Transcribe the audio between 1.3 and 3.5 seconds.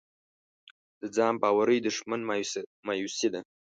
باورۍ دښمن مایوسي ده.